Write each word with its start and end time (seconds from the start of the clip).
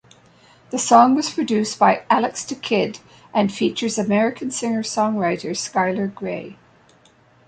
The 0.71 0.79
song 0.79 1.13
was 1.13 1.29
produced 1.29 1.77
by 1.77 2.01
Alex 2.09 2.43
da 2.43 2.55
Kid 2.57 2.97
and 3.35 3.53
features 3.53 3.99
American 3.99 4.49
singer-songwriter 4.49 5.55
Skylar 5.55 6.11
Grey. 6.11 6.57